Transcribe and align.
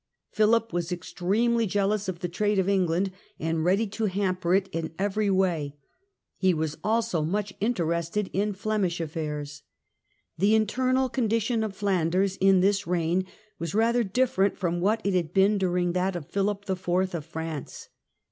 Philip 0.31 0.73
was 0.73 0.91
extremely 0.91 1.67
jealous 1.67 2.07
of 2.09 2.21
the 2.21 2.27
trade 2.27 2.57
of 2.57 2.67
England, 2.67 3.11
and 3.39 3.63
ready 3.63 3.85
to 3.85 4.05
hamper 4.07 4.55
it 4.55 4.67
in 4.71 4.95
every 4.97 5.29
way; 5.29 5.75
he 6.37 6.55
was 6.55 6.75
also 6.83 7.21
much 7.21 7.53
interested 7.61 8.27
in 8.33 8.53
Flemish 8.53 8.99
affairs. 8.99 9.61
The 10.39 10.55
internal 10.55 11.07
condition 11.07 11.63
of 11.63 11.75
Flanders 11.75 12.35
in 12.37 12.61
this 12.61 12.87
reign 12.87 13.27
was 13.59 13.75
rather 13.75 14.03
different 14.03 14.57
from 14.57 14.81
what 14.81 15.01
it 15.05 15.13
had 15.13 15.33
been 15.35 15.59
during 15.59 15.91
that 15.93 16.15
of 16.15 16.25
Philip 16.31 16.67
IV. 16.67 17.13
of 17.13 17.23
France. 17.23 17.89